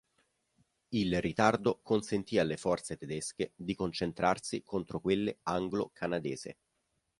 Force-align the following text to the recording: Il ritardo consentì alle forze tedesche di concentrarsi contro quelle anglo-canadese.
Il 0.95 1.21
ritardo 1.21 1.79
consentì 1.83 2.39
alle 2.39 2.57
forze 2.57 2.97
tedesche 2.97 3.51
di 3.55 3.75
concentrarsi 3.75 4.63
contro 4.63 4.99
quelle 4.99 5.37
anglo-canadese. 5.43 6.57